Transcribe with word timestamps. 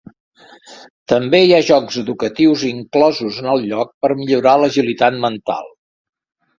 També 1.13 1.41
hi 1.47 1.53
ha 1.57 1.67
jocs 1.67 1.99
educatius 2.03 2.65
inclosos 2.71 3.39
en 3.45 3.53
el 3.55 3.65
lloc 3.69 3.95
per 4.03 4.13
millorar 4.19 4.59
l'agilitat 4.65 5.25
mental. 5.31 5.75